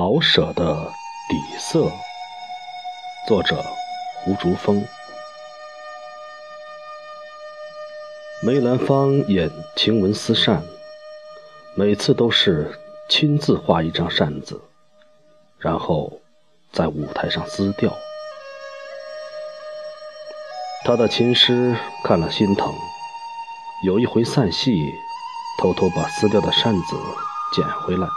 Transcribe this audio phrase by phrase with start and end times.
[0.00, 0.90] 老舍的
[1.28, 1.92] 底色，
[3.28, 3.62] 作者
[4.16, 4.82] 胡竹峰。
[8.40, 10.62] 梅兰芳演晴雯撕扇，
[11.74, 14.58] 每次都是亲自画一张扇子，
[15.58, 16.10] 然后
[16.72, 17.94] 在舞台上撕掉。
[20.82, 22.72] 他的琴师看了心疼，
[23.84, 24.80] 有一回散戏，
[25.58, 26.96] 偷偷把撕掉的扇子
[27.52, 28.08] 捡回来。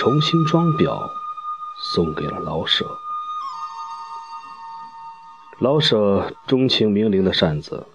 [0.00, 1.10] 重新装裱，
[1.92, 2.86] 送给了老舍。
[5.58, 7.86] 老舍钟情名伶的扇子，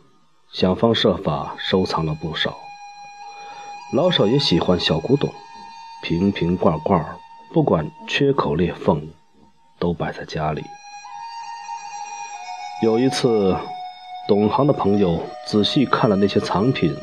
[0.51, 2.55] 想方设法收藏了不少。
[3.91, 5.33] 老舍也喜欢小古董，
[6.03, 7.03] 瓶瓶罐罐，
[7.51, 9.09] 不管缺口裂缝，
[9.79, 10.62] 都摆在家里。
[12.84, 13.57] 有一次，
[14.27, 16.95] 懂行的朋友仔细看了那些藏品，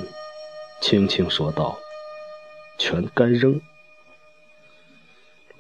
[0.80, 1.76] 轻轻说道
[2.78, 3.60] ：“全该扔。”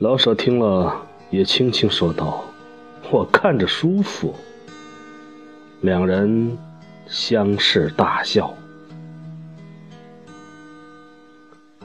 [0.02, 1.00] 老舍听了，
[1.30, 2.42] 也轻轻说道
[3.12, 4.34] ：“我看着舒服。”
[5.80, 6.58] 两人
[7.06, 8.52] 相视大笑。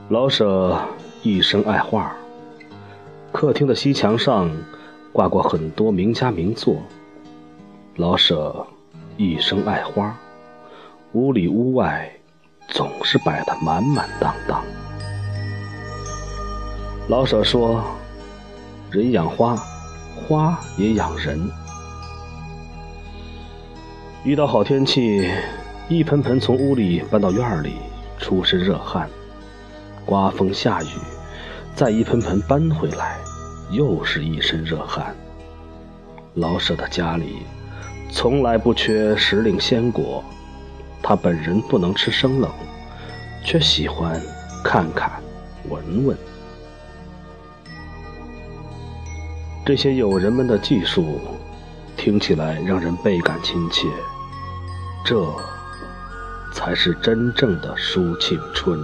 [0.10, 0.82] 老舍
[1.22, 2.12] 一生爱画，
[3.32, 4.50] 客厅的西墙上
[5.14, 6.78] 挂过很多名家名作。
[7.98, 8.66] 老舍
[9.16, 10.18] 一生爱花，
[11.12, 12.12] 屋里屋外
[12.70, 14.64] 总是摆得满满当当。
[17.10, 17.80] 老舍说。
[18.98, 19.56] 人养花，
[20.16, 21.40] 花也养人。
[24.23, 25.30] 遇到好天气，
[25.88, 27.73] 一盆盆从屋里搬到院里，
[28.17, 29.08] 出身热汗；
[30.04, 30.88] 刮风下雨，
[31.76, 33.20] 再一盆盆搬回来，
[33.70, 35.16] 又是一身热汗。
[36.33, 37.44] 老舍的家里
[38.11, 40.23] 从来不缺时令鲜果，
[41.04, 42.50] 他本人不能吃生冷，
[43.45, 44.20] 却喜欢
[44.64, 45.11] 看看、
[45.70, 46.17] 闻闻。
[49.67, 51.20] 这些友人们的技术，
[51.98, 53.86] 听起来让人倍感亲切。
[55.04, 55.28] 这
[56.54, 58.80] 才是真正的抒庆春。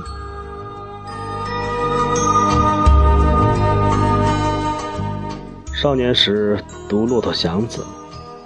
[5.74, 7.82] 少年时读《骆驼祥子》，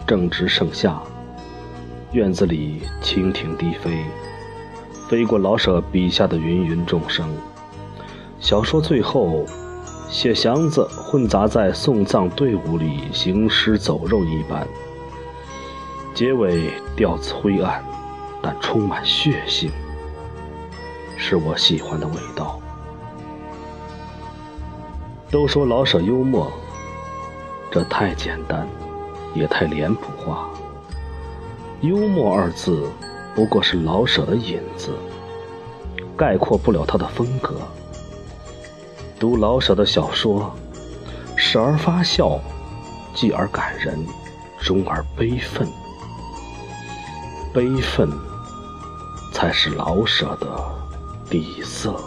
[0.06, 1.02] 正值盛夏，
[2.12, 4.06] 院子里蜻蜓低飞，
[5.10, 7.28] 飞过老舍笔下的芸芸众生。
[8.40, 9.44] 小说最后。
[10.10, 14.66] 写祥子混杂在送葬队伍里行尸走肉一般，
[16.14, 17.84] 结尾调子灰暗，
[18.42, 19.70] 但充满血性，
[21.18, 22.60] 是我喜欢的味道。
[25.30, 26.52] 都说老舍幽默，
[27.70, 28.66] 这太简单，
[29.36, 30.50] 也太脸谱化。
[31.82, 32.90] 幽默二字
[33.36, 34.94] 不过是老舍的引子，
[36.16, 37.56] 概括不了他的风格。
[39.20, 40.54] 读老舍的小说，
[41.36, 42.40] 时而发笑，
[43.16, 43.98] 继而感人，
[44.60, 45.68] 终而悲愤。
[47.52, 48.08] 悲愤
[49.34, 50.48] 才是老舍的
[51.32, 52.00] 底色。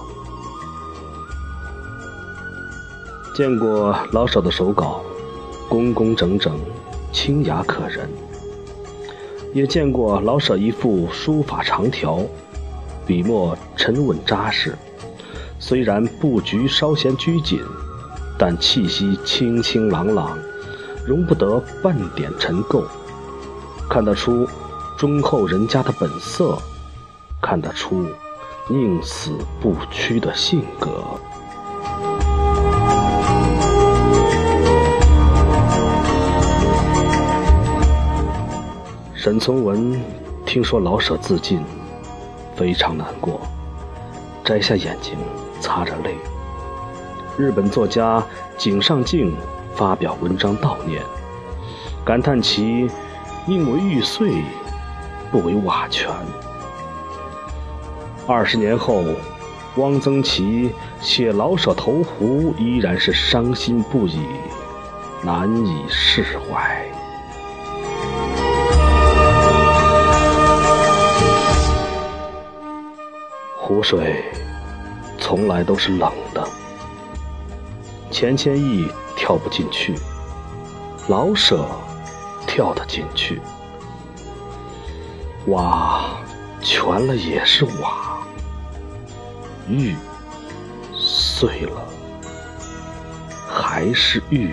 [3.34, 5.00] 见过老舍的手稿，
[5.68, 6.56] 工工整整，
[7.10, 8.06] 清雅可人；
[9.52, 12.20] 也见过老舍一副书法长条，
[13.04, 14.78] 笔墨沉稳扎实。
[15.62, 17.60] 虽然布局稍显拘谨，
[18.38, 20.38] 但气息清清朗朗，
[21.06, 22.82] 容不得半点尘垢。
[23.88, 24.48] 看得出
[24.96, 26.56] 忠厚人家的本色，
[27.42, 28.06] 看得出
[28.68, 31.04] 宁死不屈的性格。
[39.14, 40.00] 沈从文
[40.46, 41.62] 听说老舍自尽，
[42.56, 43.42] 非常难过，
[44.42, 45.18] 摘下眼睛。
[45.60, 46.16] 擦着泪，
[47.36, 48.22] 日本作家
[48.56, 49.36] 井上靖
[49.74, 51.02] 发表文章悼念，
[52.04, 52.90] 感叹其
[53.46, 54.42] 宁为玉碎，
[55.30, 56.10] 不为瓦全。
[58.26, 59.04] 二十年后，
[59.76, 64.20] 汪曾祺写老舍投壶，依然是伤心不已，
[65.22, 66.86] 难以释怀。
[73.56, 74.24] 湖水。
[75.30, 76.44] 从来都是冷的，
[78.10, 79.94] 钱谦益跳不进去，
[81.06, 81.64] 老舍
[82.48, 83.40] 跳得进去。
[85.46, 86.16] 瓦
[86.60, 88.18] 全了也是瓦，
[89.68, 89.94] 玉
[90.92, 91.80] 碎了
[93.48, 94.52] 还是玉。